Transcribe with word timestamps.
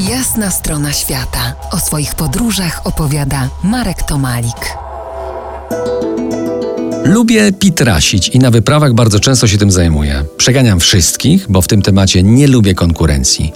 Jasna 0.00 0.50
strona 0.50 0.92
świata. 0.92 1.54
O 1.72 1.78
swoich 1.78 2.14
podróżach 2.14 2.80
opowiada 2.84 3.48
Marek 3.64 4.02
Tomalik. 4.02 4.76
Lubię 7.04 7.52
pitrasić 7.52 8.28
i 8.28 8.38
na 8.38 8.50
wyprawach 8.50 8.94
bardzo 8.94 9.20
często 9.20 9.46
się 9.46 9.58
tym 9.58 9.70
zajmuję. 9.70 10.24
Przeganiam 10.36 10.80
wszystkich, 10.80 11.46
bo 11.48 11.62
w 11.62 11.68
tym 11.68 11.82
temacie 11.82 12.22
nie 12.22 12.46
lubię 12.46 12.74
konkurencji. 12.74 13.52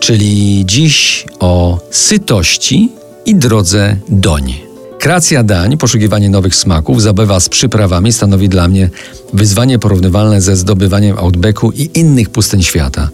Czyli 0.00 0.62
dziś 0.66 1.26
o 1.38 1.78
sytości 1.90 2.92
i 3.26 3.34
drodze 3.34 3.96
doń. 4.08 4.69
Kreacja 5.00 5.42
dań, 5.42 5.76
poszukiwanie 5.76 6.30
nowych 6.30 6.54
smaków, 6.54 7.02
zabawa 7.02 7.40
z 7.40 7.48
przyprawami 7.48 8.12
stanowi 8.12 8.48
dla 8.48 8.68
mnie 8.68 8.90
wyzwanie 9.32 9.78
porównywalne 9.78 10.40
ze 10.40 10.56
zdobywaniem 10.56 11.18
outbacku 11.18 11.70
i 11.70 11.90
innych 11.94 12.30
pustyń 12.30 12.62
świata. 12.62 13.08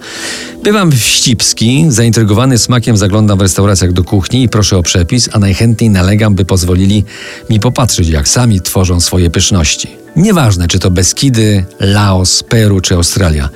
Bywam 0.64 0.92
wścibski, 0.92 1.84
zaintrygowany 1.88 2.58
smakiem 2.58 2.96
zaglądam 2.96 3.38
w 3.38 3.40
restauracjach 3.40 3.92
do 3.92 4.04
kuchni 4.04 4.42
i 4.42 4.48
proszę 4.48 4.78
o 4.78 4.82
przepis, 4.82 5.28
a 5.32 5.38
najchętniej 5.38 5.90
nalegam, 5.90 6.34
by 6.34 6.44
pozwolili 6.44 7.04
mi 7.50 7.60
popatrzeć, 7.60 8.08
jak 8.08 8.28
sami 8.28 8.60
tworzą 8.60 9.00
swoje 9.00 9.30
pyszności. 9.30 9.88
Nieważne, 10.16 10.68
czy 10.68 10.78
to 10.78 10.90
Beskidy, 10.90 11.64
Laos, 11.80 12.42
Peru 12.42 12.80
czy 12.80 12.94
Australia. 12.94 13.48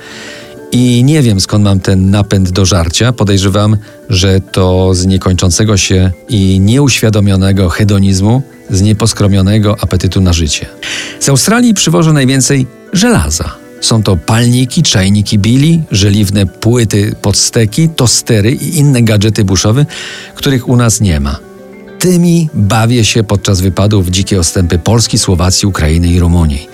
I 0.71 1.03
nie 1.03 1.21
wiem 1.21 1.41
skąd 1.41 1.63
mam 1.63 1.79
ten 1.79 2.09
napęd 2.09 2.51
do 2.51 2.65
żarcia. 2.65 3.13
Podejrzewam, 3.13 3.77
że 4.09 4.39
to 4.39 4.93
z 4.93 5.05
niekończącego 5.05 5.77
się 5.77 6.11
i 6.29 6.59
nieuświadomionego 6.59 7.69
hedonizmu, 7.69 8.41
z 8.69 8.81
nieposkromionego 8.81 9.77
apetytu 9.81 10.21
na 10.21 10.33
życie. 10.33 10.65
Z 11.19 11.29
Australii 11.29 11.73
przywożę 11.73 12.13
najwięcej 12.13 12.67
żelaza. 12.93 13.51
Są 13.81 14.03
to 14.03 14.17
palniki, 14.17 14.83
czajniki 14.83 15.39
bili, 15.39 15.81
żeliwne 15.91 16.45
płyty 16.45 17.15
pod 17.21 17.37
steki, 17.37 17.89
tostery 17.89 18.51
i 18.51 18.77
inne 18.77 19.01
gadżety 19.01 19.43
buszowe, 19.43 19.85
których 20.35 20.69
u 20.69 20.75
nas 20.75 21.01
nie 21.01 21.19
ma. 21.19 21.39
Tymi 21.99 22.49
bawię 22.53 23.05
się 23.05 23.23
podczas 23.23 23.61
wypadów 23.61 24.05
w 24.05 24.09
dzikie 24.09 24.39
ostępy 24.39 24.79
Polski, 24.79 25.17
Słowacji, 25.17 25.67
Ukrainy 25.67 26.07
i 26.07 26.19
Rumunii. 26.19 26.69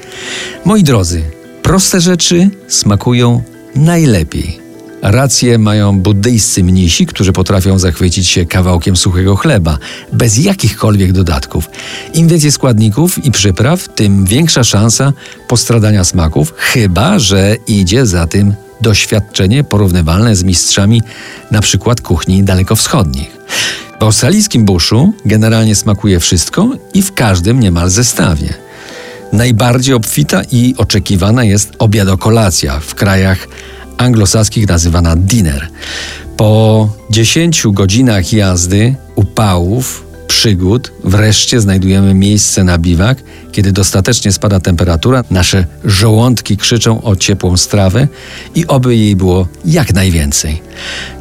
Moi 0.65 0.83
drodzy, 0.83 1.21
proste 1.63 2.01
rzeczy 2.01 2.49
smakują 2.67 3.41
najlepiej. 3.77 4.67
Rację 5.01 5.57
mają 5.57 5.99
buddyjscy 5.99 6.63
mnisi, 6.63 7.05
którzy 7.05 7.33
potrafią 7.33 7.79
zachwycić 7.79 8.27
się 8.27 8.45
kawałkiem 8.45 8.97
suchego 8.97 9.35
chleba, 9.35 9.77
bez 10.13 10.37
jakichkolwiek 10.37 11.11
dodatków. 11.11 11.69
Im 12.13 12.27
więcej 12.27 12.51
składników 12.51 13.25
i 13.25 13.31
przypraw, 13.31 13.89
tym 13.89 14.25
większa 14.25 14.63
szansa 14.63 15.13
postradania 15.47 16.03
smaków, 16.03 16.53
chyba 16.57 17.19
że 17.19 17.55
idzie 17.67 18.05
za 18.05 18.27
tym 18.27 18.53
doświadczenie 18.81 19.63
porównywalne 19.63 20.35
z 20.35 20.43
mistrzami 20.43 21.01
na 21.51 21.61
przykład 21.61 22.01
kuchni 22.01 22.43
dalekowschodnich. 22.43 23.37
W 23.99 24.03
australijskim 24.03 24.65
buszu 24.65 25.13
generalnie 25.25 25.75
smakuje 25.75 26.19
wszystko 26.19 26.69
i 26.93 27.01
w 27.01 27.13
każdym 27.13 27.59
niemal 27.59 27.89
zestawie. 27.89 28.66
Najbardziej 29.33 29.93
obfita 29.93 30.41
i 30.51 30.75
oczekiwana 30.77 31.43
jest 31.43 31.73
obiadokolacja 31.79 32.79
w 32.79 32.95
krajach 32.95 33.47
anglosaskich 33.97 34.67
nazywana 34.67 35.15
dinner. 35.15 35.67
Po 36.37 36.89
10 37.09 37.63
godzinach 37.67 38.33
jazdy, 38.33 38.95
upałów, 39.15 40.07
przygód, 40.27 40.91
wreszcie 41.03 41.61
znajdujemy 41.61 42.13
miejsce 42.13 42.63
na 42.63 42.77
biwak. 42.77 43.17
Kiedy 43.51 43.71
dostatecznie 43.71 44.31
spada 44.31 44.59
temperatura, 44.59 45.23
nasze 45.31 45.65
żołądki 45.85 46.57
krzyczą 46.57 47.01
o 47.01 47.15
ciepłą 47.15 47.57
strawę 47.57 48.07
i 48.55 48.67
oby 48.67 48.95
jej 48.95 49.15
było 49.15 49.47
jak 49.65 49.93
najwięcej. 49.93 50.61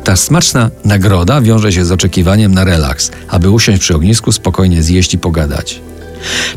Ta 0.05 0.17
smaczna 0.17 0.71
nagroda 0.85 1.41
wiąże 1.41 1.73
się 1.73 1.85
z 1.85 1.93
oczekiwaniem 1.93 2.55
na 2.55 2.65
relaks, 2.65 3.11
aby 3.29 3.51
usiąść 3.51 3.81
przy 3.81 3.95
ognisku, 3.95 4.33
spokojnie 4.33 4.83
zjeść 4.83 5.15
i 5.15 5.19
pogadać. 5.19 5.81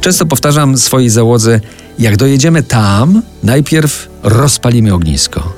Często 0.02 0.26
powtarzam 0.26 0.78
swojej 0.78 1.10
załodze, 1.10 1.60
jak 2.00 2.18
dojedziemy 2.18 2.64
tam, 2.64 3.22
najpierw 3.44 4.10
rozpalimy 4.23 4.94
ognisko. 4.94 5.54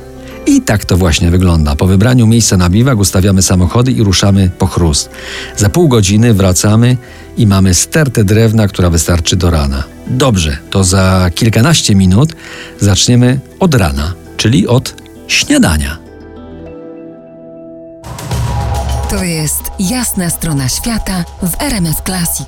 I 0.46 0.62
tak 0.62 0.86
to 0.86 0.98
właśnie 0.98 1.32
wygląda. 1.32 1.76
Po 1.76 1.88
wybraniu 1.88 2.28
miejsca 2.28 2.58
na 2.58 2.70
biwak 2.70 3.00
ustawiamy 3.00 3.42
samochody 3.42 3.92
i 3.92 4.04
ruszamy 4.04 4.50
po 4.58 4.68
chrust. 4.68 5.10
Za 5.58 5.70
pół 5.70 5.88
godziny 5.88 6.34
wracamy 6.34 6.98
i 7.38 7.48
mamy 7.48 7.74
stertę 7.74 8.24
drewna, 8.24 8.68
która 8.68 8.90
wystarczy 8.90 9.36
do 9.36 9.50
rana. 9.50 9.84
Dobrze, 10.08 10.58
to 10.70 10.84
za 10.84 11.30
kilkanaście 11.36 11.96
minut 11.96 12.36
zaczniemy 12.80 13.40
od 13.60 13.76
rana, 13.76 14.14
czyli 14.38 14.68
od 14.68 14.96
śniadania. 15.28 15.98
To 19.10 19.24
jest 19.24 19.62
jasna 19.80 20.30
strona 20.30 20.70
świata 20.70 21.24
w 21.44 21.62
RMS 21.62 21.98
Classic. 22.06 22.48